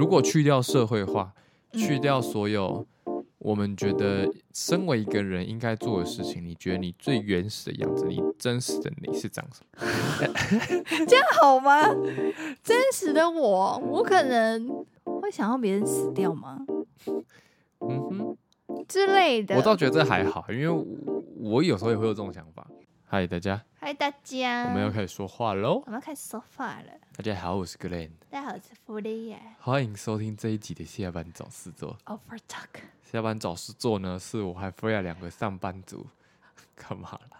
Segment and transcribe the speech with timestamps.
[0.00, 1.30] 如果去掉社会化，
[1.74, 2.86] 去掉所有
[3.36, 9.76] 我们觉得身为一个人应该做的事情，你觉得你最原始的样子，你真实的你是长什么？
[11.06, 11.82] 这样好吗？
[12.64, 14.66] 真实的我，我可能
[15.20, 16.64] 会想要别人死掉吗？
[17.80, 18.36] 嗯哼，
[18.88, 19.54] 之类的。
[19.54, 20.86] 我倒觉得这还好，因为我，
[21.36, 22.66] 我有时候也会有这种想法。
[23.12, 23.60] 嗨，大家。
[23.80, 24.66] 嗨，大家。
[24.66, 25.82] 我们要开始说话喽。
[25.84, 26.92] 我们要开始说话了。
[27.16, 28.10] 大家好，我是 Glenn。
[28.30, 29.36] 大家好，我是福利耶。
[29.58, 31.98] 欢迎收听这一集的下班找事做。
[32.04, 32.82] Over Talk。
[33.02, 36.06] 下班找事做呢，是我和 Freya 两个上班族。
[36.78, 37.30] 干嘛了？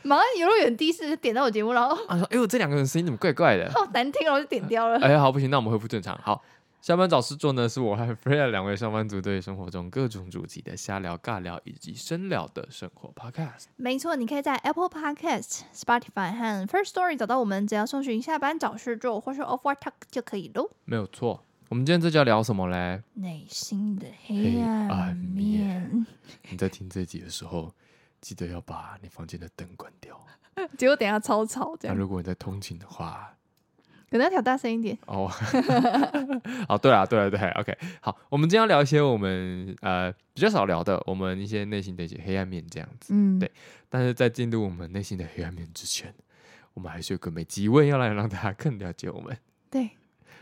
[0.00, 3.70] 马上游乐园第一次点到我节目，然后啊说：“哎呦，这两个人声音怎么怪怪的？
[3.78, 6.16] 好难听，然后就点掉了。”哎，好，不行，那我们恢复正常。
[6.22, 6.42] 好。
[6.82, 13.66] 下班找事做呢，是我和 Freya 两位上班族对生活中各种主题的瞎聊、尬聊以及深聊的生活 Podcast。
[13.76, 20.68] 没错，你可以在 Apple Podcast、Spotify 和 First Story 找到我们，只要搜寻“下班找事做”或是 Over Talk 就可以喽。
[20.84, 23.00] 没有错，我们今天这集要聊什么嘞？
[23.14, 26.04] 内心的黑暗面。
[26.50, 27.72] 你在听这集的时候，
[28.20, 30.20] 记得要把你房间的灯关掉。
[30.76, 31.96] 结果等下超吵，这样。
[31.96, 33.32] 那如果你在通勤的话。
[34.12, 35.26] 可能要调大声一点哦。
[36.68, 37.74] 好， 对了，对了，对，OK。
[38.02, 43.14] 好，我们今天要聊一些我们呃比较少聊的，我们一些内心的一些黑暗面，这样子。
[43.14, 43.50] 嗯，对。
[43.88, 46.14] 但是在进入我们内心的黑暗面之前，
[46.74, 49.34] 我们还是有个每集问要来让大家更了解我们。
[49.70, 49.88] 对。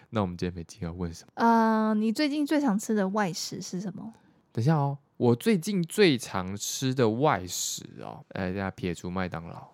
[0.08, 1.30] 那我们今天每集要问什么？
[1.36, 4.12] 呃，你最近最常吃的外食是什么？
[4.50, 9.68] 等一下哦，我最近最常吃的外食哦，哎，大家撇除麦当劳。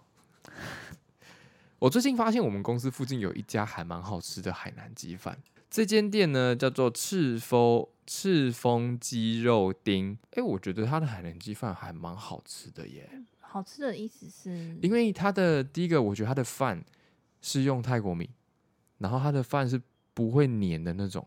[1.78, 5.38] 我最近发现我们公司附近有一家还蛮好吃的海南鸡饭，
[5.70, 10.16] 这间店呢叫做赤峰赤峰鸡肉丁。
[10.32, 13.08] 哎，我觉得它的海南鸡饭还蛮好吃的耶。
[13.41, 14.77] 好吃的意思是？
[14.80, 16.82] 因为它的第一个，我觉得它的饭
[17.42, 18.30] 是用泰国米，
[18.98, 19.80] 然后它的饭是
[20.14, 21.27] 不会黏的那种。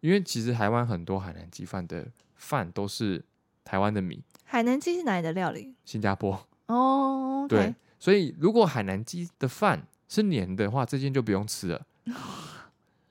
[0.00, 3.22] 因为其实台湾很多海南鸡饭的饭都是
[3.62, 4.22] 台湾的米。
[4.44, 5.74] 海南鸡是哪里的料理？
[5.84, 6.46] 新加坡。
[6.66, 7.74] 哦，okay，对。
[8.06, 11.82] 所以，如果海南鸡的饭是黏的话，这件就不用吃了。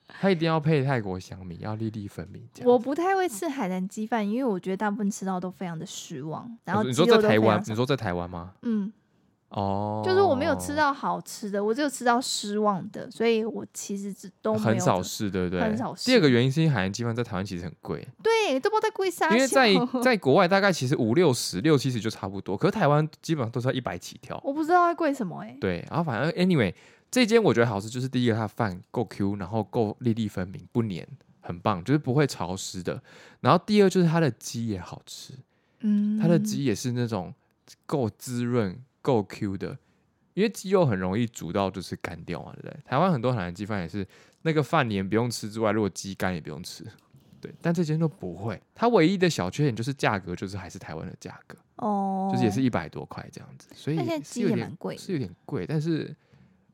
[0.08, 2.48] 它一定要配泰国香米，要粒粒分明。
[2.64, 6.50] 我不太会吃海南鸡饭，因为我觉得大部分吃到都非常的失望。
[6.64, 8.54] 然后你说在台湾，你说在台湾吗？
[8.62, 8.94] 嗯。
[9.50, 15.62] 哦，就是我没有吃到好吃的，我只有吃到失望的，所以我其实只都很少试，对不对？
[15.62, 16.06] 很少试。
[16.06, 19.30] 第二个原因是因为海南鸡饭在台湾其实很贵，对，都不知道在贵啥。
[19.30, 19.74] 因为在
[20.04, 24.40] 在 国外大概其实五六十、六七十就差不多，可是台湾基本上都是要一百起跳。
[24.44, 25.58] 我不知道它贵什么哎、欸。
[25.62, 26.74] 对，然后反正 anyway，
[27.10, 31.08] 这间我觉得好吃，就是第一个它的饭够 Q，然后够粒粒分明，不黏，
[31.40, 33.02] 很棒，就是不会潮湿的。
[33.40, 35.34] 然后第二就是它的鸡也好吃，
[35.80, 37.34] 嗯，它的鸡也是那种
[37.86, 39.78] 够滋润、够 Q 的。
[40.34, 42.78] 因为鸡肉很容易煮到就是干掉嘛，对不对？
[42.84, 44.06] 台湾很多海南鸡饭也是
[44.42, 46.86] 那个饭黏不用吃之外，如果鸡肝也不用吃，
[47.40, 47.54] 对。
[47.62, 55.66] 但这间都不会，它唯一的小缺点就是价格，就是还是台湾的价格哦，就是也是一百多块这样子，所以是有点贵，是有点贵。
[55.66, 56.14] 但是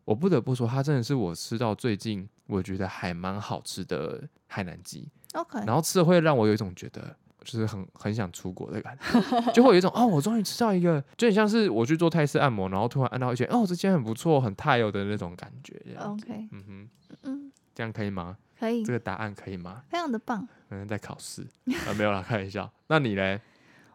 [0.05, 5.07] 我不得不说，它真的是我吃到最近我觉得还蛮好吃的海南鸡。
[5.33, 7.15] OK，然后吃了会让我有一种觉得。
[7.43, 15.73] 就是很很想出国的感觉，就会有一种 哦，我终于吃到一个，就很像是我去做泰式按摩，然后突然按到一些哦，这间很不错，很泰有的那种感觉。
[15.99, 16.89] OK，嗯哼，
[17.23, 18.37] 嗯，这样可以吗？
[18.59, 19.81] 可以，这个答案可以吗？
[19.89, 20.47] 非常的棒。
[20.69, 21.41] 可能在考试
[21.87, 22.71] 啊，没有啦，开玩笑。
[22.87, 23.41] 那你嘞？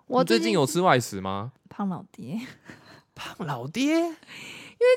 [0.08, 1.52] 我最近有吃外食吗？
[1.68, 2.40] 胖老爹，
[3.14, 4.16] 胖老爹，因为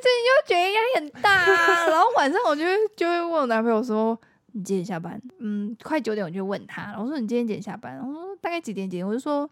[0.02, 1.46] 最近就觉得压力很大，
[1.90, 2.64] 然后晚上我就
[2.96, 4.20] 就会问我男朋友说。
[4.60, 5.20] 你几点下班？
[5.38, 7.98] 嗯，快九点我就问他，然后说你今天几点下班？
[8.06, 9.08] 我说大概几点几点？
[9.08, 9.50] 我就说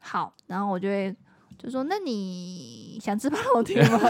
[0.00, 1.14] 好，然后我就会
[1.56, 3.98] 就说那你想吃胖老爹吗？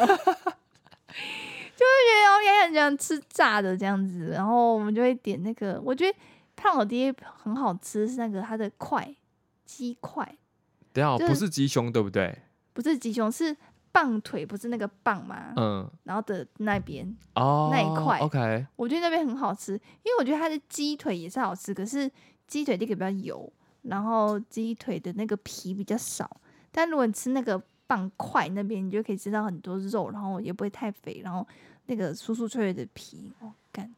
[1.79, 6.19] 就会觉得我也很想吃炸的这样子，然后我们就会点那个，我觉得
[6.57, 9.15] 胖老爹很好吃，是那个它的块
[9.67, 10.35] 鸡块。
[10.95, 12.39] 等下，不是鸡胸对不对？
[12.73, 13.55] 不是鸡胸是。
[13.93, 15.53] 棒腿不是那个棒吗？
[15.57, 22.11] 嗯，然后的那边哦，那一块，OK，我觉得那边很好吃，因为我觉得它的鸡腿也是好吃，可是
[22.47, 23.53] 鸡腿那个比较油，
[23.83, 26.41] 然后鸡腿的那个皮比较少。
[26.71, 31.47] 但如果你吃那个棒块那边，你就可以吃到很多肉，然后也不会太肥，然后
[31.87, 33.91] 那个酥酥脆脆的皮，哦干，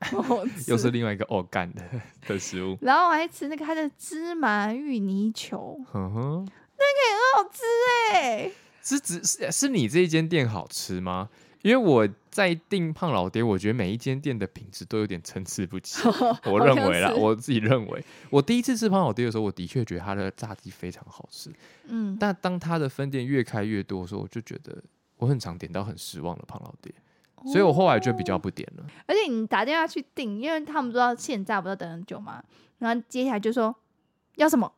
[0.66, 1.82] 又是另外一个哦干的
[2.26, 2.76] 的食物。
[2.80, 6.44] 然后我还吃那个它的芝麻芋泥球，呵呵，
[6.78, 7.62] 那个也很好吃
[8.10, 8.52] 哎、欸。
[8.86, 11.28] 是只是是你这一间店好吃吗？
[11.62, 16.06] 因为我在订胖老爹，我觉得每一间店的品质都有点参差不齐。
[16.48, 21.50] 我认为啦，我自己认为，我第一次吃胖老爹的时候，我的确觉得他的炸鸡非常好吃。
[21.86, 24.80] 嗯，但当他的分店越开越多的时候，我就觉得
[25.16, 26.94] 我很常点到很失望的胖老爹。
[27.52, 28.86] 所以我后来就比较不点了。
[29.06, 32.42] 而且你打电话去订，因为他们不知道现在不知道等很久嘛，
[32.78, 33.74] 然后接下来就说
[34.36, 34.72] 要什么，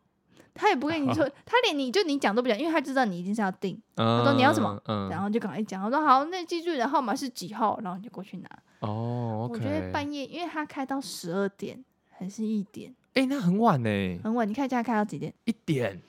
[0.59, 3.81] 他也不跟你说， 他连你就你讲都不讲，因为他知道你一定是要订。
[3.95, 5.85] 他说你要什么，然后就赶快讲。
[5.85, 8.49] 我说好，那记住你的号码是几号，然后你就过去拿。
[8.81, 12.93] 哦，我觉得半夜，因为他开到十二点还是一点？
[13.15, 14.49] 哎，那很晚呢，很晚。
[14.49, 15.33] 你看现在开到几点？
[15.45, 16.01] 一点，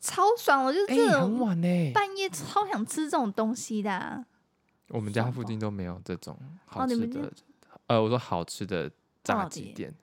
[0.00, 4.24] 超爽我，就是这种很晚呢，半夜超想吃这种东西的。
[4.88, 7.30] 我们家附近都没有这种好吃的，
[7.88, 8.90] 呃，我说好吃的
[9.22, 9.94] 炸鸡店，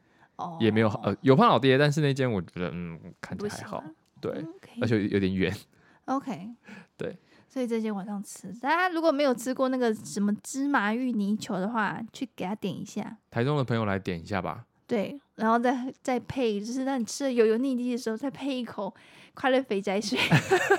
[0.59, 3.83] 也没有，呃，有胖老爹，但是那间我觉得，嗯，看起来还好，
[4.19, 4.45] 对，
[4.81, 5.55] 而且有点远。
[6.05, 6.49] OK，
[6.97, 7.17] 对，
[7.47, 13.17] 所以这间晚上吃，大家如果没有吃过那个什么芝麻芋泥球的话，去给他点一下。
[13.31, 14.65] 台中的朋友来点一下吧。
[14.87, 18.93] 对，然后再再配，就是让你吃的油油腻腻的时候，再配一口
[19.33, 20.19] 快乐肥宅水，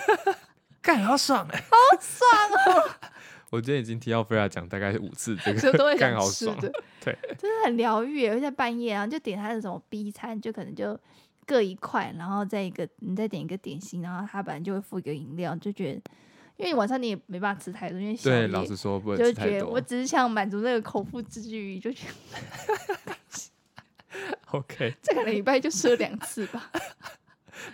[0.80, 2.90] 干好爽哎，好爽哦！
[3.50, 10.98] 我今天已经提到菲亚讲大概是五次这个， 都会 干好爽，对，真的很疗愈，而且半夜啊，就点他的什么 B 餐，就可能就
[11.46, 16.00] 各一块，然后再一个你再点一个点心，然后他本来就会附一个饮料，就觉得，
[16.56, 22.06] 因为晚上你也没办法吃太多，因为对，老实说不会吃太多，就觉得我只是想满足那个口腹之欲，就觉
[23.06, 23.14] 得，
[24.50, 26.72] OK，这个礼拜就吃了两次吧，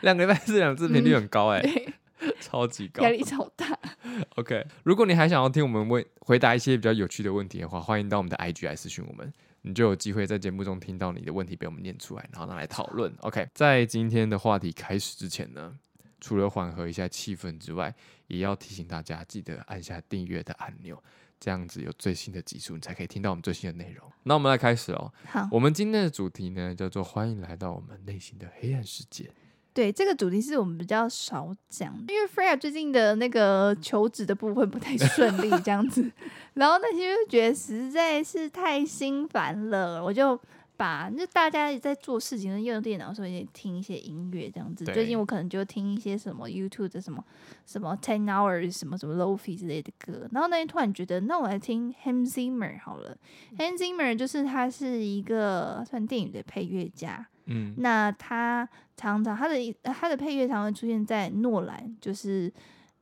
[0.02, 1.94] 两个礼拜吃两次频率很高哎、欸。
[2.40, 3.78] 超级高，压力超大。
[4.36, 9.32] OK，如果你还想要听我们问回答一些比较有趣的问题的话，欢迎到我们的 IG 来私讯我们，
[9.62, 13.12] 你就有机会在节目中听到你的问题被我们念出来，然后拿来讨论。
[13.20, 15.74] OK，在今天的话题开始之前呢，
[16.20, 17.94] 除了缓和一下气氛之外，
[18.26, 21.02] 也要提醒大家记得按下订阅的按钮，
[21.40, 24.10] 这样子有最新的集数，你才可以听到我们最新的内容。
[24.24, 25.12] 那我们来开始哦。
[25.26, 29.30] 好，我们今天的主题呢叫做欢迎来到我们内心的黑暗世界。
[29.74, 36.12] 对，这个主题是我们比较少讲，因为 Freya 最近的那个求职的部分不太顺利，这样子，
[36.54, 40.38] 然后那天就觉得实在是太心烦了，我就
[40.76, 44.84] 把就大家也在做事情，用电脑的时候也听一些音乐，这样子。
[44.84, 47.24] 最近我可能就听一些什么 YouTube 的什么
[47.64, 53.16] 什么 Ten Hours 什么什么 Lo-Fi 之类的歌，然后那天突然觉得，那我来听 Hans Zimmer 好了。
[53.56, 57.26] Hans Zimmer 就是他是一个算电影的配乐家。
[57.47, 59.55] 嗯，那他常常他的
[59.85, 62.53] 他的配乐常常出现在诺兰，就是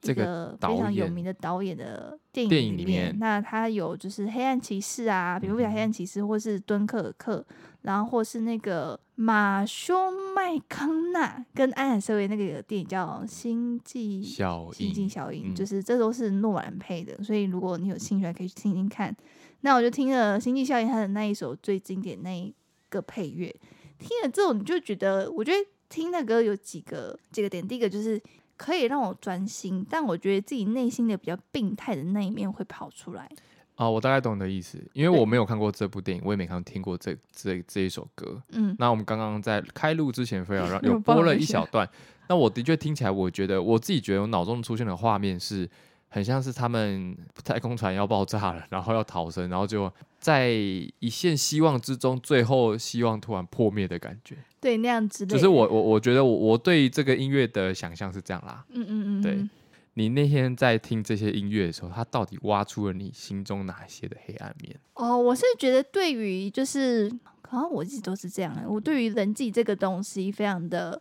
[0.03, 3.17] 一个非常有名的导演的电影里面。
[3.19, 17.23] 那他有就是《黑暗骑士》啊，比如讲《黑暗骑士》，或是《敦刻尔克》嗯，然后或是那个马修麦康纳跟安海瑟薇那个电影叫《星际效应》，星际效应，就是这都是诺兰配的。
[17.23, 19.15] 所以如果你有兴趣，还可以去听听看。
[19.61, 22.55] 那我就听了《星际效应》他的那一首最经典那一
[22.89, 23.55] 个配乐。
[24.01, 25.59] 听了之后，你就觉得，我觉得
[25.89, 27.67] 听那歌有几个几个点。
[27.67, 28.21] 第一个就是
[28.57, 33.31] 可以让我专心，但我觉得自己内心的比较病态的那一面会跑出来。
[33.77, 38.43] 哦，我大概懂你的意思，因为我没有看过这部电影，我也没看听过这这这一首歌。
[38.53, 41.89] 嗯，那我们刚刚在开录之前，非常 让有播了一小段。
[42.29, 45.69] 那我的确听起来，我觉得我自己觉得我脑中出现的画面是。
[46.13, 49.89] 很像是他们太空船要爆炸了，然后要逃生，然后就
[50.21, 54.37] 在一线希望之中，最后希望突然破灭的感觉。
[54.61, 55.35] 对，那样子的。
[55.35, 58.65] 就是我我我觉得我我对这个音乐的想象是这样啦。
[58.69, 59.23] 嗯嗯嗯。
[59.23, 59.49] 对，
[59.95, 64.79] 你那天在听这些音乐的时候，它到底挖出了你心中哪些的黑暗面？
[64.95, 67.11] 哦，我是觉得对于就是，
[67.49, 68.55] 好像我一直都是这样。
[68.69, 71.01] 我对于人际这个东西非常的。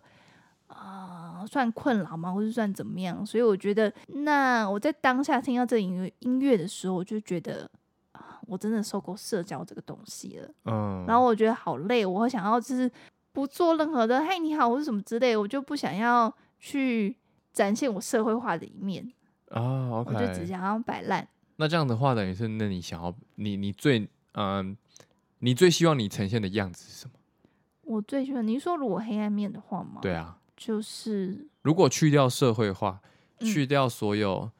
[0.68, 2.31] 啊、呃，算困扰吗？
[2.31, 3.26] 或是算怎么样？
[3.26, 7.79] 所以我觉得，那我在当下听到这音乐音乐的时候，我就觉得啊，
[8.50, 10.50] 我真的受够社交这个东西了。
[10.66, 12.92] 嗯，然后我觉得好累，我想要就是
[13.32, 17.16] 不做任何的“嗨，你好”或是什么之类，我就不想要去
[17.54, 19.12] 展现我社会化的一面
[19.50, 19.92] 啊。
[19.92, 21.28] OK，我就只想要摆烂。
[21.58, 24.76] 那这样的话，等于是那你想要你你最嗯，
[25.40, 27.14] 你最希望你呈现的样子是什么？
[27.84, 30.00] 我最希望你说如果黑暗面的话吗？
[30.02, 30.38] 对啊。
[30.56, 33.00] 就是，如果去掉社会化，
[33.40, 34.52] 去掉所有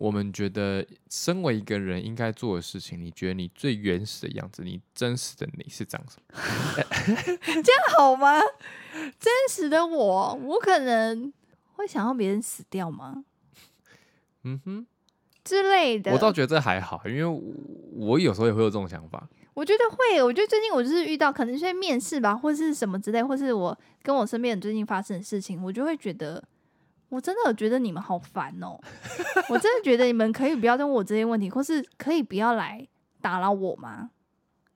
[0.00, 6.38] 我们觉得身为一个人应该做的事情，你觉得你最原始的样子，你真实的你是长什么？
[7.44, 8.40] 这样好吗？
[9.18, 11.32] 真实的我，我可能
[11.72, 13.24] 会想要别人死掉吗？
[14.44, 14.86] 嗯哼，
[15.42, 16.12] 之类的。
[16.12, 17.42] 我倒觉得这还好，因为我，
[18.12, 19.28] 我有时候也会有这种想法。
[19.54, 26.40] 我觉得会，我觉得最近我就是遇到可能是面试吧，或是什么之类，或是我跟我身边人最近发生的事情，我就会觉得，
[27.08, 28.78] 我真的有觉得你们好烦哦，
[29.48, 32.86] 我真的觉得你们可以不要再问我这些问题，或是可以不要来
[33.20, 34.10] 打扰我吗？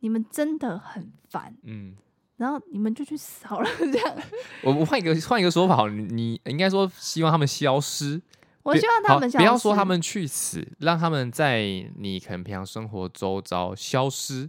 [0.01, 1.95] 你们真的很烦，嗯，
[2.37, 4.17] 然后你们就去死好了，这样。
[4.65, 8.21] 我我换一个换一个说法，你你应该说希望他们消失。
[8.65, 11.63] 我希望他们不要说他们去死，让他们在
[11.99, 14.49] 你可能平常生活周遭消失，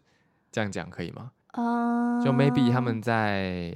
[0.51, 1.31] 这样讲可以吗？
[1.47, 3.73] 啊、uh，就 maybe 他们在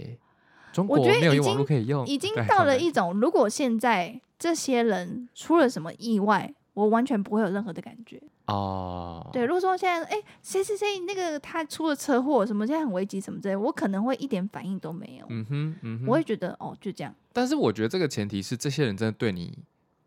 [0.77, 9.25] 中国没有用网络可以用，已经到了一种，如果现在这些人出了什么意外，我完全不会有任何的感觉哦。
[9.27, 15.25] Uh, 对，如果说现在哎，谁谁谁那个他出了车祸什么，现在很危急什么之类，我可能会一点反应都没有。
[15.29, 17.12] 嗯哼，嗯哼，我会觉得哦，就这样。
[17.34, 19.57] 但是我觉得这个前提是这些人真的对你。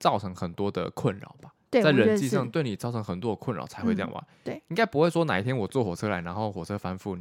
[0.00, 4.24] 造成很多的困扰吧，对在人际上对你造成很多的困扰才会这样吧？
[4.42, 7.20] 对，应该不会说哪一天我坐火车来，然后火车翻覆，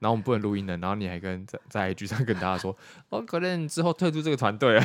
[0.00, 2.76] 然后我们不能录音了，然后你还跟在在 IG 上跟大家说，
[3.10, 4.82] 哦，可能之后退出这个团队了，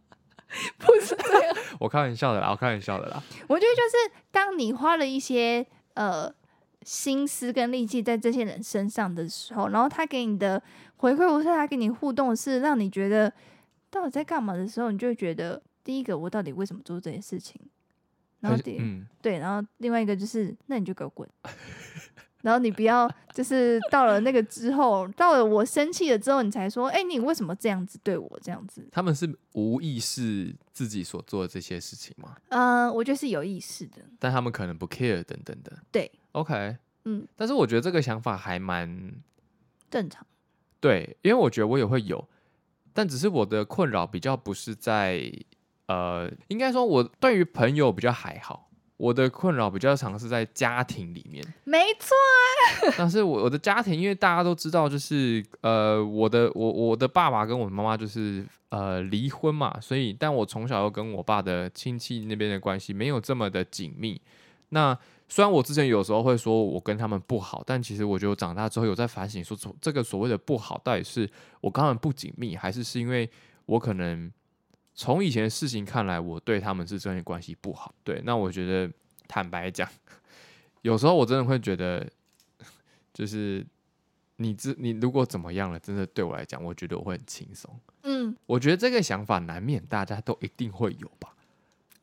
[0.78, 3.22] 不是这样， 我开玩笑的啦，我开玩笑的啦。
[3.46, 6.32] 我觉得就是当你花了一些呃
[6.82, 10.62] 心思跟力气在这些人身上的时候，然后他给你的
[10.96, 13.32] 回馈，或是他跟你互动是让你觉得
[13.90, 15.62] 到底在干嘛的时候，你就会觉得。
[15.84, 17.58] 第一个，我到底为什么做这件事情？
[18.40, 21.26] 然后第，嗯，对，然后另外一个就是，那你就给我滚。
[22.42, 28.40] 然后你不要，就是到了那个之后，到了我生气了之后，你才说，哎，你为什么这样子对我？
[28.42, 32.36] 这样子，他们是无意识自己所做的这些事情吗？
[32.48, 35.78] 嗯，我觉得是有意识的，但他们可能不 care 等等的。
[35.90, 39.12] 对，OK，嗯，但是我觉得这个想法还蛮
[39.90, 40.26] 正常。
[40.80, 42.28] 对，因为我觉得我也会有，
[42.92, 45.32] 但只是我的困扰比较不是在。
[45.88, 48.67] 呃，应该说，我对于朋友比较还好，
[48.98, 51.42] 我的困扰比较常是在家庭里面。
[51.64, 52.14] 没错，
[52.98, 64.20] 但是我我的家庭，因为大家都知道，就是呃，我的我我的爸爸跟我妈妈就是呃离婚嘛，所以，但我从小又跟我爸的亲戚那边的关系没有这么的紧密。
[64.70, 73.30] 那虽然我之前有时候会说我跟他们不好，但其实我觉得我长大之后有在反省，说这个所谓的不好，到底是我跟他们不紧密，还是是因为
[73.66, 74.30] 我可能。
[74.98, 77.94] 从以前的事情看来，我对他们是真的关系不好。
[78.02, 78.92] 对，那我觉得
[79.28, 79.88] 坦白讲，
[80.82, 82.04] 有时候我真的会觉得，
[83.14, 83.64] 就是
[84.38, 87.72] 你这你如果怎么样了，真的对我来讲，我觉得我会很轻松。
[88.02, 91.32] 嗯，我觉得这个想法难免大家都一定会有吧。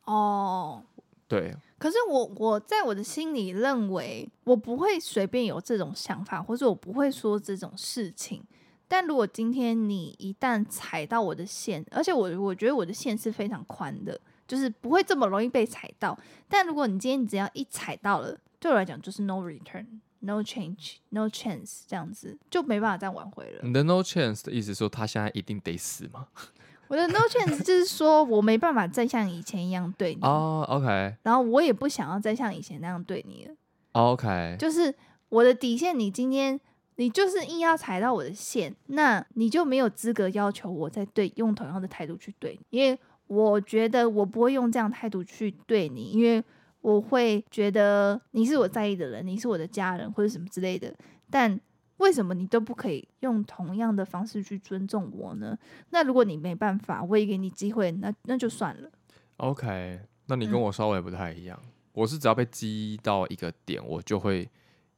[0.06, 0.82] 哦，
[1.28, 1.54] 对。
[1.76, 8.42] 可是我我在我的心里认为，我不会随便有这种想法，或者我不会说这种事情。
[8.88, 16.16] 但如果今天你一旦踩到我的线，而且我我觉得我的线是非常宽的，就是不会这么容易被踩到。
[16.48, 19.84] 但如果你今天只要一踩到了，对我来讲就是 no return,
[20.20, 23.60] no change, no chance，这样子就没办法再挽回了。
[23.64, 26.28] 你的 no chance 的意思说他现在一定得死吗？
[26.86, 31.16] 我的 no chance 就是说我没办法再像以前一样对你哦、oh,，OK。
[31.24, 33.54] 然后我也不想要再像以前那样对你了
[33.90, 34.54] ，OK。
[34.56, 34.94] 就是
[35.28, 36.60] 我的底线，你今天。
[36.96, 46.42] 你就是硬要踩到我的线，那你就没有资格要求我再对用同样的态度去对你，因为我觉得我不会用这样态度去对你，因为
[46.80, 50.94] 我会觉得你是我在意的人，你是我的家人或者什么之类的。
[51.28, 51.60] 但
[51.98, 55.58] 为什么你都不可以用同样的方式去尊重我呢？
[55.90, 58.90] 那如果你没办法，我也给你机会，那那就算了。
[59.36, 64.48] OK，那你跟我稍微不太一样，嗯，我是只要被激到一个点，我就会。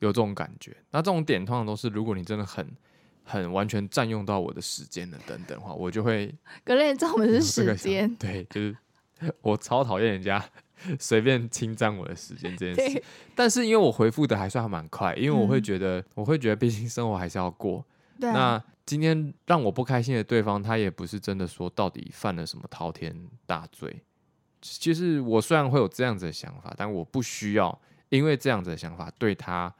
[0.01, 2.67] 有这种感觉，那这种点通常都是，如果你真的很、
[3.25, 6.33] 很完全占用到我的时间了等等的话，我就会。
[6.65, 8.13] 格雷，这我们是时间。
[8.17, 8.77] 对，就是
[9.43, 10.43] 我超讨厌人家
[11.01, 13.03] 随便侵占我的时间这件事。
[13.35, 17.85] 但是因为我回复的还算还蛮快，因为我会觉得，嗯、我会觉得毕竟生活还是要过。
[18.21, 18.33] 对、啊。
[18.33, 23.15] 那今天让我不开心的对方，他也不是真的说到底犯了什么滔天
[23.45, 24.03] 大罪。
[24.63, 27.79] 其实我虽然会有这样子的想法，但我不需要
[28.09, 29.75] 因为这样子的想法对他。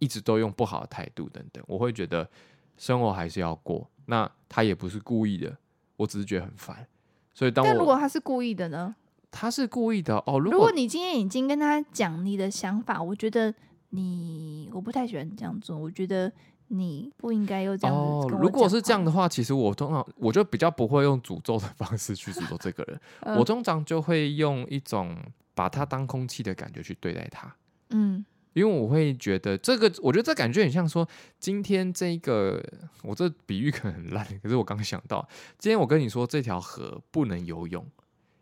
[0.00, 2.28] 一直都用不好的态度等等，我会觉得
[2.76, 3.88] 生活还是要过。
[4.06, 5.56] 那他也不是故意的，
[5.96, 6.84] 我只是觉得很烦。
[7.32, 8.96] 所以当我，但如果他是故意的呢？
[9.30, 10.40] 他是故意的哦。
[10.40, 13.54] 如果，如果你今天已经跟他讲你的想法，我觉得
[13.90, 15.78] 你我不太喜欢你这样做。
[15.78, 16.32] 我觉得
[16.66, 18.02] 你不应该又这样子。
[18.02, 23.00] 哦，如果是这样的话，其实我通常我就比较不会用诅咒的方式去诅咒这个人。
[23.20, 25.16] 呃， 我通常就会用一种
[25.54, 27.54] 把他当空气的感觉去对待他。
[27.90, 28.24] 嗯。
[28.52, 32.62] 因为我会觉得这个，我觉得这感觉很像说，今天这个，
[33.02, 35.26] 我这比喻可能很烂，可是我刚想到，
[35.58, 37.86] 今天我跟你说这条河不能游泳，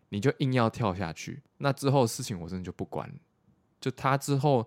[0.08, 3.12] 你就硬要跳下去，那之后事情我真的就不管，
[3.80, 4.66] 就他之后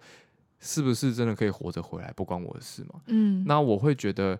[0.59, 3.01] 是不是真的可以活着回来，不关我的事嘛。
[3.07, 4.39] 嗯，那我会觉得，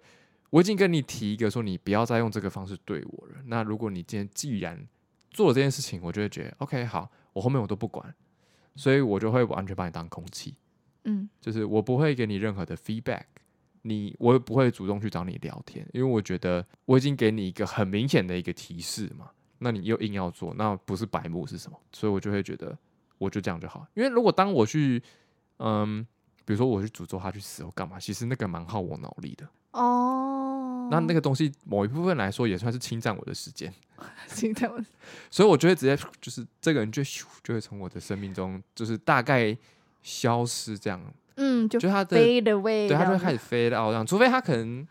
[0.52, 3.38] 我已经跟你提一个说，你不要再用这个方式对我了。
[3.46, 4.88] 那如果你今天既然
[5.32, 8.14] 做了这件事情，我就会觉得 OK，好，我后面我都不管，
[8.76, 10.54] 所以我就会完全把你当空气。
[11.06, 13.24] 嗯，就是我不会给你任何的 feedback，
[13.84, 19.30] 你我也不会主动去找你聊天，因为我觉得我已经给你一个很明显的一个提示嘛。
[19.64, 21.80] 那你又硬要做，那不是白目是什么？
[21.92, 22.76] 所以我就会觉得，
[23.20, 23.86] 我就这样就好。
[23.94, 25.00] 因为如果当我去，
[25.58, 26.04] 嗯，
[26.46, 29.48] 比如说我去诅咒他去死或干嘛，其实那个蛮耗我脑力的。
[29.74, 33.72] 哦，那那个东西某一部分来说也算是侵占我的时间，
[34.28, 34.84] 侵占我。
[35.30, 39.56] 所以我就会直接就是这个人就咻就会从我的生命中就是大概
[40.02, 41.02] 消失这样。
[41.36, 44.88] 嗯，就他的 fade away，对，他就会开始 fade out 这样，除非他可能。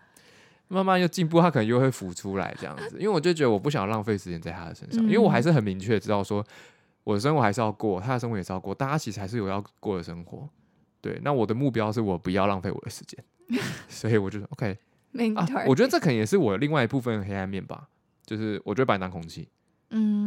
[0.72, 6.46] 慢慢又进步，他可能又会浮出来这样子，因为我就觉得我不想浪费时间在他的身上，因为我还是很明确知道说，
[7.02, 10.48] 我的生活还是要过，他的生活也是要过，大家其实还是有要过的生活。
[11.00, 13.18] 对，那我的目标是我不要浪费我的时间，
[13.90, 14.78] 所以我就说 OK，
[15.34, 17.88] 啊，我觉得这可能也是我另外一部分黑暗面吧，
[18.24, 19.48] 就是我觉得把你当空气，
[19.90, 20.19] 嗯，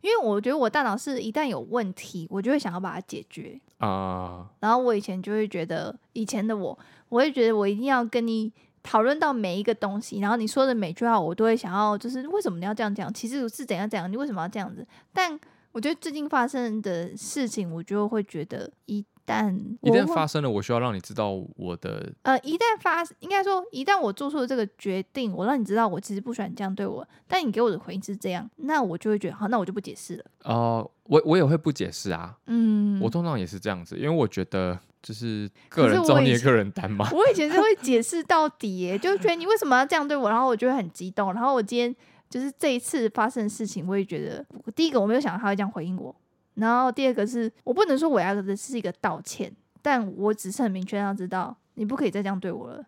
[0.00, 8.52] 因为我觉得我大脑是一旦有问题，我就会想要把它解决啊，然后我以前就会觉得，以前的我，我会觉得我一定要跟你。
[8.88, 13.12] 讨论到每一个东西，然后你说的每句话，我都会想要，就是为什么你要这样讲？
[13.12, 14.08] 其实是怎样怎样？
[14.08, 14.86] 你为什么要这样子？
[15.12, 15.36] 但
[15.72, 30.24] 我觉得最近发生的事情，我就会觉得，一旦一旦发生了，我需要让你知道我的呃，一旦发，应该说一旦我做出了这个决定，我让你知道我其实不喜欢你这样对我，但你给我的回应是这样，那我就会觉得好，那我就不解释了。
[30.44, 34.78] 哦、呃，我我也会不解释啊，嗯，我通常也是这样子，因为我觉得。
[35.02, 37.08] 就是个人造孽，个人担嘛。
[37.14, 41.32] 我以前是会解释到底耶，就觉得你为什么要这样对我，然后我就会很激动。
[41.32, 41.94] 然后我今天
[42.28, 46.12] 就是这一次发生的事情，我也觉得第一个我没有想到他会这样回应我，
[46.56, 52.84] 然后第二个是我不能说我要的是一个道歉，但我只是很明确要知道你不可以再这样对我了。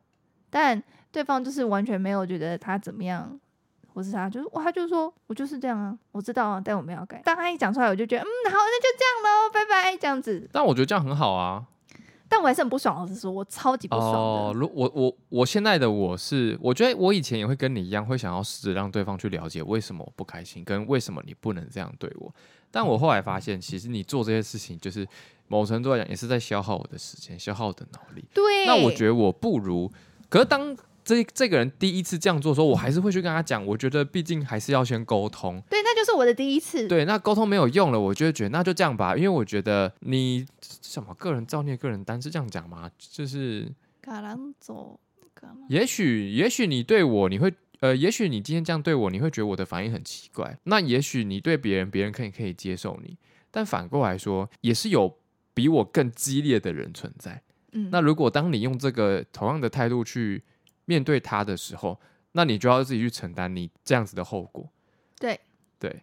[0.50, 0.82] 但
[1.12, 3.38] 对方就是完全没有觉得他怎么样，
[3.92, 7.20] 或是他就是哇，他就说我就是这样啊，我知道啊，但我没有改。
[7.24, 10.48] 当他一讲出来，我就觉得嗯，好，那就这样喽，拜拜，这样子。
[10.52, 11.66] 但我觉得这样很好啊。
[12.28, 14.18] 但我还是很不爽，老实说，我超级不爽的。
[14.18, 22.32] 哦，如我我我现在的我是，我觉得我以前也会跟你一样，会想要试着让对方去了解为什么我不开心，跟为什么你不能这样对我。
[22.70, 25.06] 但我后来发现，其实你做这些事情，就是
[25.46, 28.24] 某程度来讲，也是在消耗我的时间，消耗我的脑力。
[28.34, 28.66] 对。
[28.66, 29.90] 那我觉得我不如，
[30.28, 30.76] 可是当。
[31.08, 33.64] 这这个人第一次这样做的时候，我还是会去跟他讲。
[33.64, 35.58] 我觉得毕竟还是要先沟通。
[35.70, 36.86] 对，那就是我的第一次。
[36.86, 39.16] 对，那沟通没有用了，我就会觉得那就这样吧。
[39.16, 40.44] 因为我觉得你
[40.82, 42.90] 什么个人造孽、个人担是这样讲吗？
[42.98, 43.72] 就是。
[45.70, 50.58] 也许，也许你对我，你会呃，也许你今天这样对我，你会觉得我的反应很奇怪。
[50.64, 53.16] 那也许你对别人，别人可以可以接受你。
[53.50, 55.16] 但反过来说，也是有
[55.54, 57.40] 比我更激烈的人存在。
[57.72, 57.88] 嗯。
[57.90, 60.42] 那如果当你用这个同样的态度去。
[60.88, 62.00] 面对他的时候，
[62.32, 64.66] 那你就要自己去承担你这样子的后果。
[65.20, 65.38] 对
[65.78, 66.02] 对，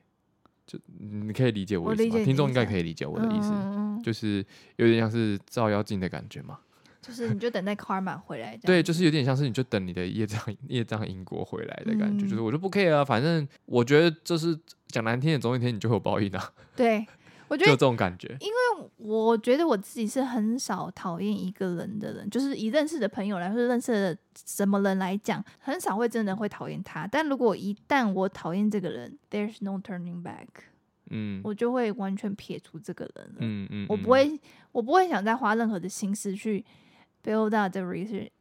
[0.67, 2.24] 就你可以理解我的意思吗？
[2.24, 4.45] 听众应该可以理解我的意思，嗯、就是
[4.76, 6.60] 有点像是照妖镜的感觉嘛。
[7.02, 8.56] 就是你就等待 karma 回来。
[8.58, 12.26] 对，就是有点像是你就等你的业障 业障因果回来的感觉。
[12.26, 14.56] 嗯、就是我就不 care 啊，反正我觉得就是
[14.88, 16.54] 讲难听点，总有一天你就会有报应啊。
[16.76, 17.04] 对。
[17.48, 27.06] 我觉得就这种感觉，因为我觉得我自己是很少讨厌一个人的人，就是以认识的朋友来说，认识的什么人来讲，很少会真的会讨厌他。
[27.06, 30.48] 但如果一旦我讨厌这个人，there's no turning back，
[31.12, 33.36] 嗯，我就会完全撇除这个人了。
[33.40, 34.40] 嗯嗯，我不会，
[34.72, 36.66] 我不会想再花任何的心思去
[37.24, 37.82] build out the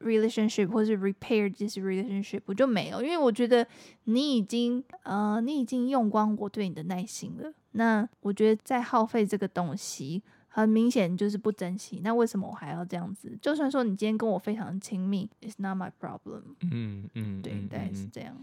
[0.00, 3.66] relationship 或是 repair this relationship，我就没有，因为我觉得
[4.04, 7.52] 你已经呃，你已经用光我对你的耐心了。
[7.76, 12.00] 那我觉得在耗费这个东西，很明显就是不珍惜。
[12.04, 13.36] 那为什么我还要这样子？
[13.42, 16.42] 就算说你今天跟我非常亲密，It's not my problem。
[16.60, 18.36] 嗯嗯，对，大概是这样。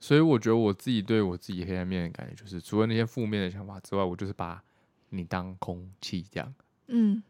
[0.00, 4.62] 所以我觉得我自己对我自己黑暗面的感觉，就是除了那些负面的想法之外，我就是把
[5.10, 6.54] 你当空气这样。
[6.86, 7.22] 嗯，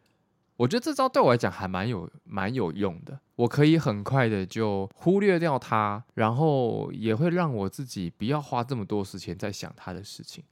[0.57, 3.19] 我觉得这招对我来讲还蛮有蛮有用的。
[3.37, 10.45] 我可以很快的就忽略掉它，然后也会让我自己不要花这么多时间在想他的事情。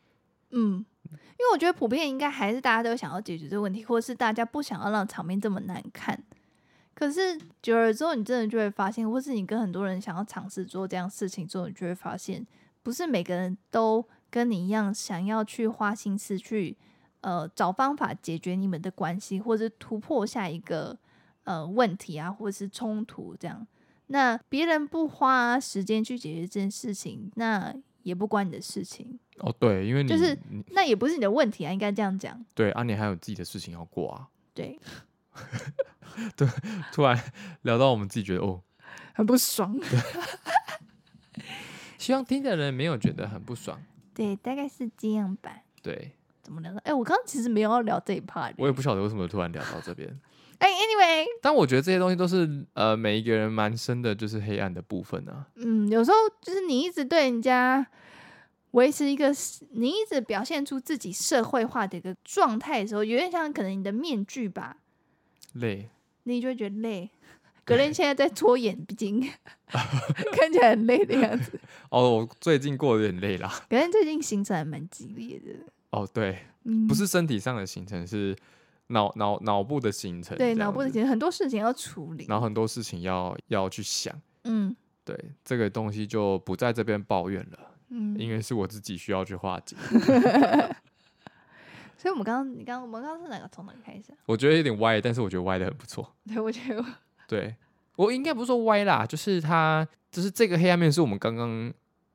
[0.51, 0.85] 嗯。
[1.13, 6.23] 因为我觉得普遍应该还是大家都想要解决这个问题，或者是大家不想要让场面这么难看。
[6.95, 12.47] 可是久了之后，你真的就会发现，或是你跟很多人想要尝试做这样事情之后，你就会发现，
[12.83, 16.75] 不是每个人都跟你一样想要去花心思去
[17.21, 20.97] 呃找方法解决你们的关系，或者突破下一个
[21.45, 23.67] 呃问题啊，或者是冲突这样。
[24.07, 29.19] 那别人不花时间去解决这件事情，那也不关你的事情。
[29.39, 30.37] 哦，对，因为你就是
[30.71, 32.43] 那也不是你的问题啊，应该这样讲。
[32.55, 34.27] 对啊，你还有自己的事情要过啊。
[34.55, 34.79] 对，
[36.35, 36.49] 对，
[36.93, 37.21] 突然
[37.63, 38.63] 聊到我们自己觉得哦，
[39.15, 39.79] 很不爽。
[41.99, 43.79] 希望听的人没有觉得很不爽。
[44.15, 45.55] 对，大概是这样吧。
[45.83, 46.81] 对，怎么聊的？
[46.81, 50.19] 哎，我刚刚其实没有要聊这一 part，我也不晓得为什么突然聊到这边。
[50.59, 55.47] 哎，anyway，但我觉得这些东西都是呃，每一个人蛮深的，就是黑暗的部分啊。
[55.57, 57.87] 嗯，有时候就是你一直对人家。
[58.73, 59.33] 维持一个
[59.71, 64.79] 你一直表现出自己社会化的一个状态的时候，有点像可能你的面具吧，
[65.55, 65.89] 累，
[66.25, 67.11] 你就会觉得累。
[67.67, 69.21] 格林现在在搓眼睛，
[69.67, 71.59] 看起来很累的样子。
[71.91, 73.53] 哦，我最近过得有点累啦。
[73.69, 75.53] 格林最近行程还蛮激烈的。
[75.91, 78.37] 哦，对，嗯、不是身体上的行程，是
[78.89, 80.39] 脑脑脑部的行程。
[80.39, 84.15] 对，脑部的行程，很多事情要处理，然后很多事情要要去想。
[84.45, 87.59] 嗯，对，这个东西就不在这边抱怨了。
[87.89, 89.77] 嗯，因为是我自己需要去化解。
[91.99, 93.49] 所以，我们刚刚，你刚刚，我们刚刚是哪个？
[93.49, 94.13] 从哪开始？
[94.27, 96.13] 我觉得有点歪，但是我觉得歪的很不错。
[96.29, 96.85] 对，我觉得。
[97.27, 97.57] 对，
[97.97, 101.73] 我应该不是说歪啦，就是他，就是这个黑暗面是我们刚刚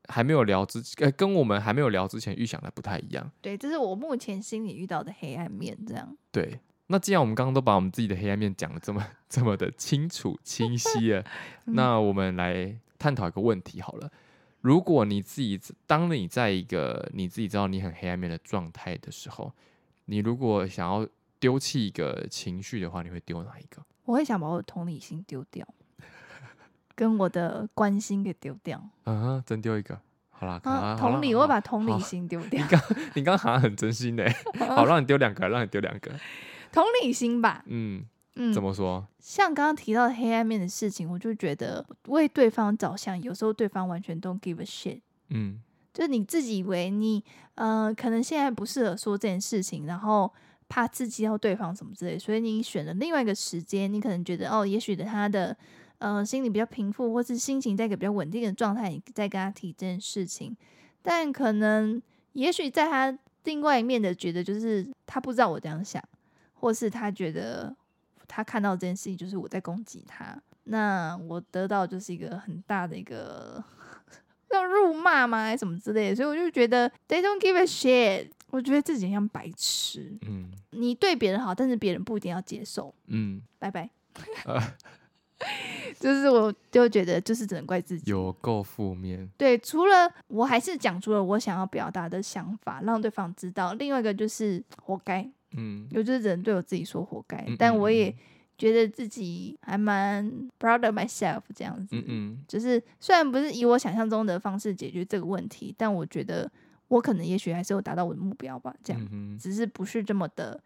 [0.08, 3.30] 还没有聊之，呃，跟我们还没有聊之前预想的不太一样。
[3.40, 6.16] 对，这是我目前心里遇到的黑暗面，这样。
[6.30, 11.20] 对，那既然我们刚刚都把我们自己的黑暗面讲的这么这么的清楚清晰了，
[11.66, 14.10] 嗯、那我们来探讨一个问题好了。
[14.62, 19.52] 如果你自己当你在一个你自己知道你很黑暗面的状态的时候，
[20.06, 21.06] 你如果想要
[21.38, 23.82] 丢弃一个情绪的话，你会丢哪一个？
[24.04, 25.66] 我会想把我的同理心丢掉，
[26.94, 28.82] 跟我的关心给丢掉。
[29.04, 32.60] 嗯哼，真丢一个，好啦，啊、同理，我会把同理心丢掉。
[32.62, 32.80] 你刚，
[33.14, 34.24] 你刚好像很真心呢，
[34.66, 36.10] 好，让你丢两个，让你丢两个。
[36.72, 38.04] 同理心吧，嗯
[38.36, 39.06] 嗯，怎么说？
[39.18, 45.00] 像刚刚提到黑暗面的事情，我就觉得为对方着想，有时候对方完全 don't give a shit。
[45.28, 45.60] 嗯，
[45.92, 47.22] 就是你自己以为你，
[47.54, 50.32] 呃，可能现在不适合说这件事情，然后。
[50.68, 55.54] 怕刺激到对方什么之类，所以你选了另外一个时间，你可能觉得哦，也许的他的
[55.98, 60.56] 呃心里比较平复，或是心情在一个比较稳定的状态，你再跟他提这件事情。
[61.02, 62.00] 但可能
[62.32, 63.14] 也许在他
[63.44, 66.02] 另外一面的觉得，就是他不知道我这样想，
[66.54, 67.76] 或是他觉得
[68.34, 73.62] 他看到这件事情就是我在攻击他，那我得到就是一个很大的一个
[74.50, 78.30] 要辱骂吗，还是什么之类的，所以我就觉得 they don't give a shit。
[78.48, 80.16] 我觉得自己很像白痴。
[80.26, 82.94] 嗯，你对别人好，但是别人不一定要接受。
[83.08, 83.90] 嗯，拜拜。
[84.46, 84.58] 呃、
[86.00, 88.10] 就是我就觉得，就是只能怪自己。
[88.10, 89.28] 有够负面。
[89.36, 93.74] 对，除了我还是讲出了我想要表达的想法，让对方知道。
[93.74, 95.30] 另外一个就是活该。
[95.56, 98.14] 嗯，我就是人对我自己说活该，嗯、但我也
[98.56, 100.24] 觉得自己还蛮
[100.58, 101.96] proud of myself 这样子。
[101.96, 106.50] 嗯嗯，就是虽然不是以我想象中的方式解决这个问题，但我觉得。
[106.88, 110.60] 我可能也许还是有达到我的目标吧，这样，嗯、只是不是这么的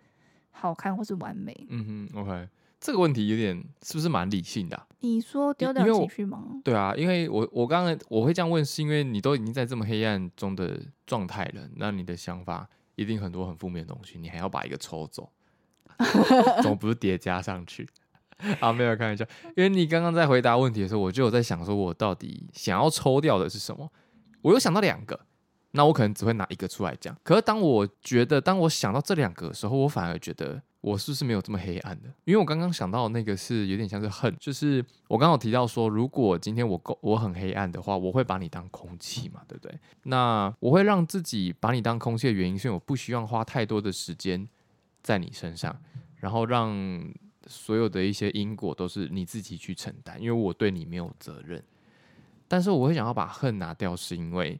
[0.51, 1.57] 好看或是完美。
[1.69, 2.49] 嗯哼，OK，
[2.81, 4.89] 这个问题有点是不是蛮理性的、啊？
[4.99, 6.61] 你说丢掉情绪吗？
[6.65, 15.31] 对啊，因为我我刚刚我会这样问，是因为你都已经在这么黑暗中的状态了，那你的想法一定很多很负面的东西，你还要把一个抽走，
[16.63, 17.89] 总不是叠加上去
[18.61, 18.73] 啊？
[18.73, 19.25] 没有开玩笑，
[19.57, 23.93] 因为你刚刚在回答问题的时候，我就有在想说，我到底想要抽掉的是什么？
[24.43, 25.26] 我又想到两个。
[25.77, 32.09] 那我可能只会拿一个出来讲，可是当我觉得，当我想到这两个的时候，我反而觉得我是不是没有这么黑暗的？
[32.25, 39.79] 因为我刚刚想到的那个是有点像是恨，就是我刚刚提到说，如果今天我够我很黑暗的话，我会把你当空气嘛，对不对？
[40.05, 44.49] 那我会让自己把你当空气的原因，是因为我不希望花太多的时间
[45.03, 45.79] 在你身上，
[46.17, 46.75] 然后让
[47.47, 51.63] 所有的一些因果都是你自己去承担，因为我对你没有责任。
[52.49, 54.59] 但是我会想要把恨拿掉，是因为。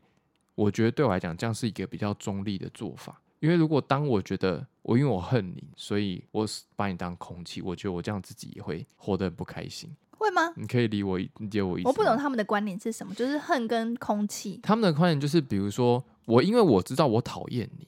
[0.57, 3.23] 我觉得对我来讲，这样是一个比较中立的做法。
[3.39, 9.95] 因为如果当我觉得我因为我恨你，所以我把你当空气，我觉得我这样自己也会活得很不开心。
[10.19, 10.51] 会吗？
[10.57, 11.89] 你可以理我，理解我意思。
[11.89, 14.59] 我不懂他们的观点是什么，就是恨跟空气。
[14.63, 17.87] 他们的观点就是，比如说我因为我知道我讨厌你，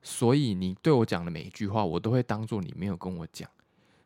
[0.00, 3.50] 所以你对我讲的每一句话，我都会当做你没有跟我讲。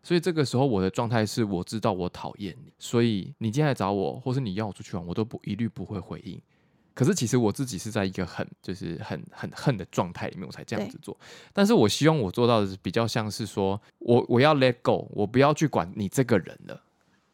[0.02, 6.40] 所以这个时候我的状态是，我知道我讨厌你，所以你今天来找我，或是你要我出去玩，我都不一律不会回应。
[7.00, 11.18] 可是其实我自己是在一个很就是很很恨的状态里面，我才这样子做。
[11.50, 16.82] 但是我希望我做到的是比较像是说，我我要 let go，我不要去管你这个人了。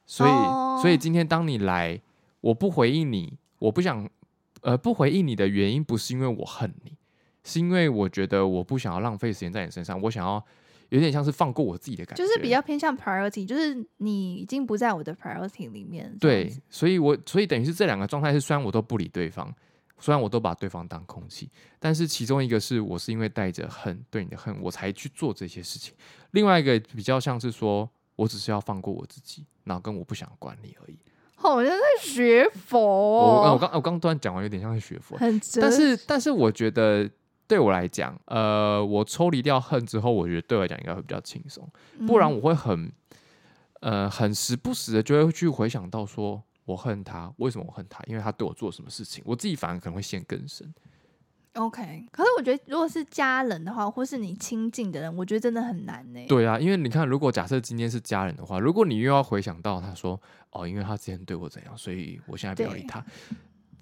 [0.07, 2.01] 所以、哦、所以今天当你来，
[2.43, 4.09] 我不回应你，我不想
[4.61, 6.97] 呃不回应你的原因不是因为我恨你，
[7.43, 10.47] 是因为我觉得我不想要浪费时间在你身上，我想要。
[10.91, 16.17] 有点像是放过我自己的感觉，就是比较偏向 priority，就是你已经不在我的 priority 里面。
[16.21, 19.53] 对，所以我所以等于是这两个状态是，虽然我都不理对方，
[19.99, 25.93] 虽然我都把对方当空气，但是其中一个是我是因为带着恨对你的恨，我才去做这些事情；
[26.31, 30.99] 另外一个比较像是说我只是要放过我自己，然后跟我不想管你而已。
[31.35, 32.79] 好像在学佛。
[32.79, 37.11] 我我刚我刚突然讲完，有点像是学佛，很但是但是我觉得。
[37.49, 41.69] 对我来讲，呃，我抽离掉恨之后，我觉得对我来讲应该会比较轻松。
[42.07, 42.91] 不然我会很，
[43.81, 48.03] 呃，很时不时的就会去回想到说，我恨他，为什么我恨他？
[48.07, 49.23] 因为他对我做什么事情？
[49.27, 50.75] 我自己反而可能会陷更深。
[51.55, 56.23] OK，可是我觉得如果是家人的话，或是你亲近的人，我觉得真的很难呢。
[56.29, 63.03] 对啊，因为你看，如果假设今天是家人的话，如果你又要回想到他说哦，因为他之前对我怎样，所以我现在不要理他。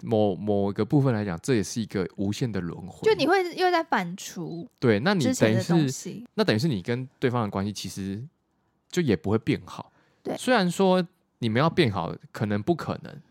[0.01, 3.01] 某某一个部分来讲，这也是一个无限的轮回。
[3.03, 4.67] 就你会又在反刍。
[4.79, 8.23] 对，那你等于是那等于是你跟对方的关系其实
[8.89, 9.91] 就也不会变好。
[10.23, 11.05] 对，虽然说
[11.39, 13.21] 你们要变好，可能不可能，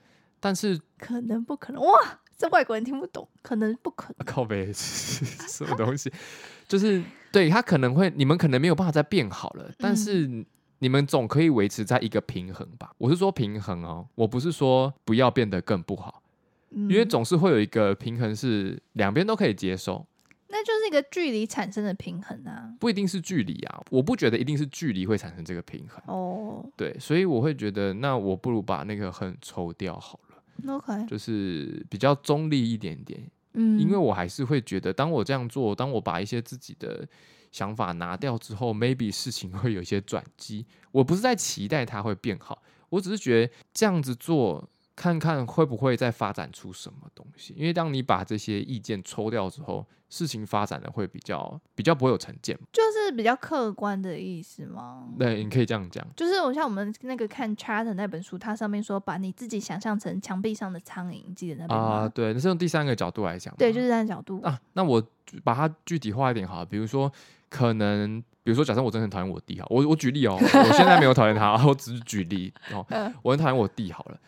[0.40, 2.20] 但是可能不可能哇。
[2.36, 4.16] 这外国人听不懂，可能不可能。
[4.18, 6.12] 啊、靠北 什么东西？
[6.66, 7.00] 就是
[7.30, 10.44] 对他可能会，你们可能没有办法再变好了，嗯、但是
[10.80, 12.92] 你们总可以维持在一个平衡吧？
[12.98, 16.23] 我是说平衡哦，我不是说不要变得更不好，
[16.74, 20.06] 嗯、因为总是会有一个平衡是两边都可以接受。
[20.48, 26.64] 那就是一个距离产生的平衡啊，不一定是距离啊，我不觉得一定是距离会产生这个平衡哦。
[26.76, 30.72] 对，所以我会觉得，那我不如把那个恨抽掉好了。
[30.72, 33.20] OK，就是比较中立一点点，
[33.54, 37.04] 嗯，因为我还是会觉得，当我这样做，当我把一些自己的
[37.50, 40.64] 想法拿掉之后，maybe 事情会有一些转机。
[40.92, 44.68] 我不是在期待它会变好，我只是觉得这样子做。
[44.96, 47.54] 看看会不会再发展出什么东西？
[47.56, 55.08] 因为当你把这些意见抽掉之后，事情发展的会比较比较不会有成见，就是比较客观的意思吗？
[55.18, 56.06] 对，你可以这样讲。
[56.14, 62.08] 就是我像我们那个看 chart 那本书，它上面说把你自己想象成墙壁上的苍蝇，记得那边啊？
[62.08, 63.52] 对，那是用第三个角度来讲。
[63.56, 64.56] 对，就是这样角度啊。
[64.74, 65.04] 那我
[65.42, 67.10] 把它具体化一点好了，比如说
[67.48, 72.86] 可能，比如说假设我真的很讨厌我弟哈，我我举例哦，我现在没有讨厌他， 我只是举例哦，
[73.22, 74.20] 我很讨厌我弟好了。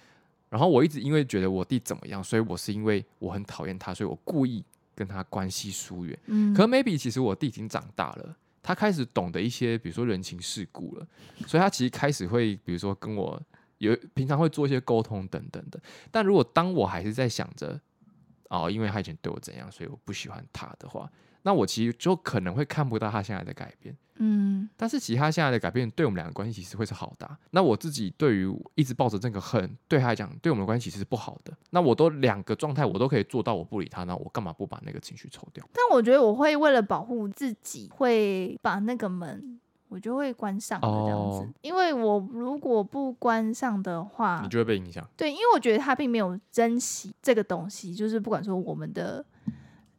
[0.57, 4.65] 然后我一直因为觉得我弟怎么样，所以我是因为我很讨厌他，所以我故意
[4.95, 6.19] 跟他关系疏远。
[6.29, 11.07] 嗯，可 maybe 其实我弟已经长大了，他开始懂得一些，比如说人情世故了，
[11.47, 13.39] 所以他其实开始会，比如说跟我
[13.77, 15.79] 有平常会做一些沟通等等的。
[16.11, 17.79] 但如果当我还是在想着，
[18.49, 21.13] 哦，因为他以前对我怎样，所以我不喜欢他的话，
[21.47, 23.97] 那我其实就可能会看不到他现在的改变。
[24.17, 27.39] 嗯，但是其他现在的改变对我们两个关系其实会是好的啊。
[27.53, 31.57] 那我自己对于一直抱着这个恨，对他来讲，对我们的关系其实是不好的。
[31.71, 35.65] 那我都两个状态，我都可以做到，我不理他，那我干嘛不把那个情绪抽掉？
[35.73, 41.39] 但我觉得我会为了保护自己，会把那个门我就会关上这样子。
[41.39, 45.07] 哦，因为我如果不关上的话，你就会被影响。
[45.17, 49.25] 对，因为我觉得他并没有珍惜这个东西，就是不管说我们的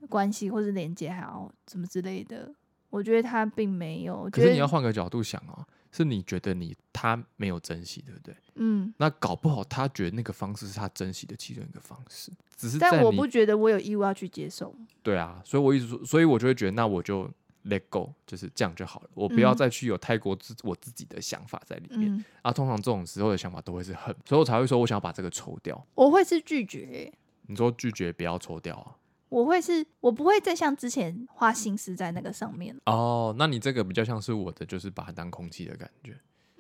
[0.08, 2.52] 关系或是连接，还有什么之类的。
[2.90, 8.34] 我觉得他并没有，可是你要换个角度想哦，是你觉得你他没有珍惜，对不对？
[8.56, 14.74] 嗯，那搞不好他觉得那个方式是他珍惜的其中一个方式，只是但我不觉得我有义务要去接受。
[15.04, 17.30] 对啊，所以我一直说，所以我就会觉得，那我就
[17.66, 22.10] let go，就是这样就好了，我不要再去有太过自我自己的想法在里面。
[22.16, 25.86] 嗯、啊，通常这种时候的想法都会是恨，所以我才会说我想要把这个抽掉。
[25.94, 27.12] 我会是拒绝，
[27.48, 28.96] 你说拒绝不要抽掉啊？
[29.30, 33.36] 我会是，我不会再像之前花心思在那个上面哦。
[33.38, 36.18] 那你这个比较像是我的，就是把它当空气的感觉，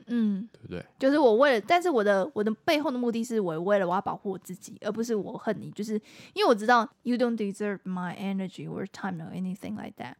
[0.07, 0.85] 嗯，对不对？
[0.99, 5.93] 就是我为了，但是我的我的背后的目的是，我为了我要保护我自己，而不是我恨你，就是
[6.33, 10.15] 因为我知道 you don't deserve my energy or time or anything like that，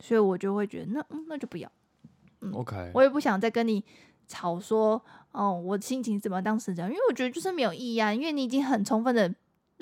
[0.00, 1.70] 所以我就会觉得那嗯那就不要，
[2.40, 3.84] 嗯，OK，我也不想再跟你
[4.26, 9.32] 吵说哦，我心情怎么当时这样，因为我觉得就是没有意义啊，因为你已经很充分的。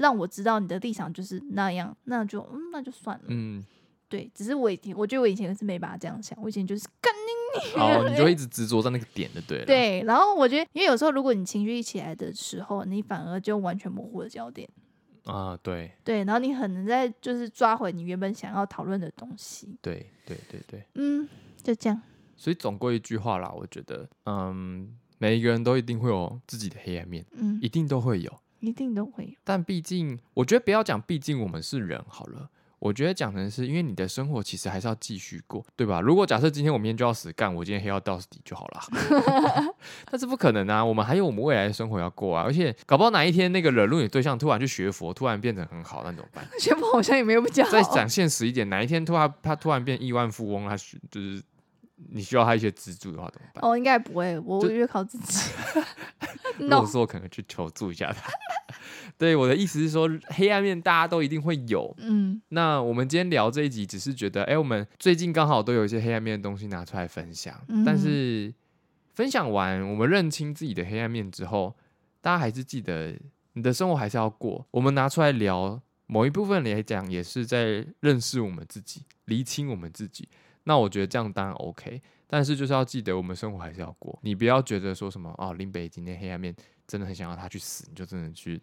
[0.00, 3.24] 让我知道你的立场就是那样，那就嗯，那就算了。
[3.28, 3.62] 嗯，
[4.08, 9.62] 对，只是我以前，我觉得我以前是没办法这样想，我以前就是干你，哦， 你就一直执着在那个点的，对。
[9.66, 14.66] 对，然后我觉得，因为有时候如果你情绪一起来的时候，你反而就完全模糊了焦点。
[15.24, 15.92] 啊，对。
[16.02, 19.76] 对，然后你很能在就是抓回你原本想要讨论的东西。
[19.82, 20.82] 对，对，对，对。
[20.94, 21.28] 嗯，
[21.62, 22.00] 就这样。
[22.36, 28.32] 所以总归一句话啦，我觉得，嗯，每一个人都一定会有自己的黑暗面，嗯，一定都会有。
[28.60, 32.48] 一定都会有，但毕竟，我觉得不要讲，毕竟我们是人好了。
[32.78, 36.00] 我觉得讲的是因为你的生活其实还是要继续过，对吧？
[36.00, 38.80] 如果假设今天我明天就要死干，我今天黑要到底就好了。
[40.10, 42.42] 但是不可能啊，我们还有我们未来的生活要过啊。
[42.42, 46.42] 而且搞不好哪一天那个惹怒你对象突然去学佛，突然变成很好，那怎么办？
[46.58, 47.70] 学佛好像也没有比较好。
[47.70, 50.74] 再讲现实一点，哪一天突然他突然变亿万富翁，他
[51.10, 51.42] 就是。
[52.12, 53.62] 你需要他一些资助的话怎么办？
[53.62, 55.50] 哦，应该不会，我越靠自己。
[56.58, 58.30] 如果说我可能去求助一下他。
[59.18, 61.94] 对，我的意思是说，黑暗面大家都一定会有。
[61.98, 67.60] 嗯，那我们今天聊这一集，只是觉得，哎，我们最近刚好都有一些黑暗面的东西拿出来分享。
[67.68, 68.52] 嗯、但是
[69.14, 71.76] 分享完，我们认清自己的黑暗面之后，
[72.22, 73.14] 大家还是记得，
[73.52, 74.66] 你的生活还是要过。
[74.70, 80.28] 我们拿出来聊，某一部分来讲，也是在认识我们自己，厘清我们自己。
[80.64, 84.16] 那我觉得这样当然 OK，但是就是要记得，我们生活还是要过。
[84.22, 86.54] 你不要觉得说什么哦，林北今天黑暗面
[86.86, 88.60] 真的很想要他去死，你就真的去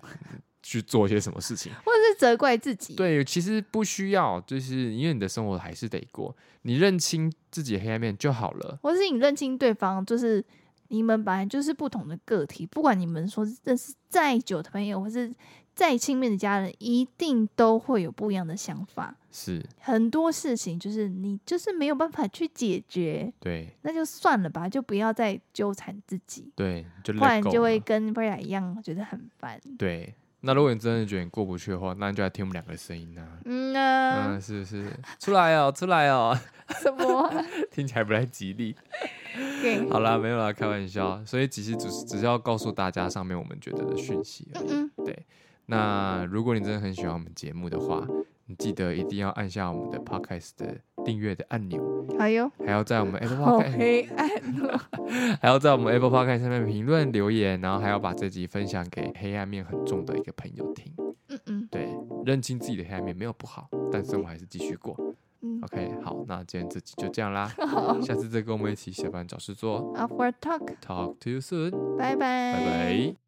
[0.62, 2.94] 去做一些什么事情，或者是责怪自己。
[2.94, 8.78] 对，其实不需要，就是因为你的生活还是得过，你认清自己黑暗面就好了。
[8.82, 10.44] 或是你认清对方，就是
[10.88, 15.34] 你们本来就是不同的个体，不管你们说认识再久的朋友，或是。
[15.74, 19.14] 再亲密的家人，一定都会有不一样的想法。
[19.30, 23.32] 是很多事情，就是你就是没有办法去解决。
[23.40, 26.52] 对，那就算了吧，就不要再纠缠自己。
[26.54, 29.60] 对，就不然就会跟薇娅一样，觉得很烦。
[29.76, 33.26] 对，那如果你真的觉得你过不去的话，那你就来听我们两个的声音啊。
[33.44, 36.38] 嗯啊，嗯，是是，出来哦，出来哦。
[36.80, 37.28] 什么？
[37.72, 38.76] 听起来不太吉利。
[39.60, 41.24] 对好啦，没有啦，开玩笑。
[41.24, 44.66] 所以其实只是只是要告诉大家上面我们觉得的讯息而已。
[44.68, 45.26] 嗯嗯对。
[45.66, 48.06] 那如果你真的很喜欢我们节目的话，
[48.46, 54.28] 你记得一定要按下我们的 Podcast 的订阅的按钮，还有还要在我们 Apple Podcast 黑暗，
[55.40, 60.92] 还要在我们 Apple Podcast 上面评论留言，然后还要把这集分享给黑暗面很重的一个朋友听。
[61.28, 61.88] 嗯嗯，对，
[62.26, 64.94] 认清自己的黑暗面没有不好，但生活还是继续过。
[65.40, 67.50] 嗯，OK，好，那今天这集就这样啦，
[68.04, 69.80] 下次再跟我们一起下班找事做。
[69.94, 73.23] Work Talk，Talk to you soon，拜拜，拜拜。